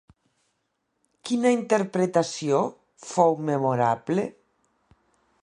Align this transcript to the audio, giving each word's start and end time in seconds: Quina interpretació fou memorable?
Quina 1.29 1.51
interpretació 1.57 2.63
fou 3.11 3.39
memorable? 3.51 4.27